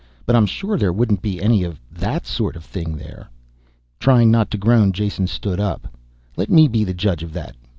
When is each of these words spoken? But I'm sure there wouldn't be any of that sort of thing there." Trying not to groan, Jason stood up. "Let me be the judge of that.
But 0.25 0.35
I'm 0.35 0.47
sure 0.47 0.79
there 0.79 0.91
wouldn't 0.91 1.21
be 1.21 1.39
any 1.39 1.63
of 1.63 1.79
that 1.91 2.25
sort 2.25 2.55
of 2.55 2.65
thing 2.65 2.95
there." 2.97 3.29
Trying 3.99 4.31
not 4.31 4.49
to 4.49 4.57
groan, 4.57 4.93
Jason 4.93 5.27
stood 5.27 5.59
up. 5.59 5.95
"Let 6.35 6.49
me 6.49 6.67
be 6.67 6.83
the 6.83 6.95
judge 6.95 7.21
of 7.21 7.33
that. 7.33 7.55